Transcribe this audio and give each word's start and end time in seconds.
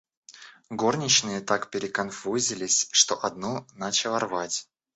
Горничные 0.71 1.41
так 1.41 1.69
переконфузились, 1.69 2.89
что 2.91 3.23
одну 3.23 3.67
начало 3.75 4.19
рвать. 4.19 4.67